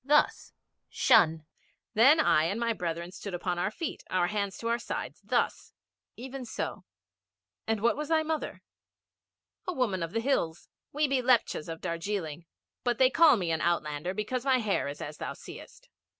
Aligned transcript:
Thus 0.03 0.51
"Shun." 0.89 1.45
Then 1.93 2.19
I 2.19 2.45
and 2.45 2.59
my 2.59 2.73
brethren 2.73 3.11
stood 3.11 3.35
upon 3.35 3.59
our 3.59 3.69
feet, 3.69 4.03
our 4.09 4.25
hands 4.25 4.57
to 4.57 4.67
our 4.67 4.79
sides. 4.79 5.21
Thus.' 5.23 5.75
'Even 6.15 6.43
so. 6.43 6.85
And 7.67 7.81
what 7.81 7.95
was 7.95 8.07
thy 8.09 8.23
mother?' 8.23 8.63
'A 9.67 9.73
woman 9.73 10.01
of 10.01 10.13
the 10.13 10.19
hills. 10.19 10.69
We 10.91 11.07
be 11.07 11.21
Lepchas 11.21 11.69
of 11.69 11.81
Darjeeling, 11.81 12.47
but 12.83 12.97
me 12.97 12.97
they 12.97 13.09
call 13.11 13.39
an 13.43 13.61
outlander 13.61 14.15
because 14.15 14.43
my 14.43 14.57
hair 14.57 14.87
is 14.87 15.01
as 15.03 15.17
thou 15.17 15.33
seest.' 15.33 15.87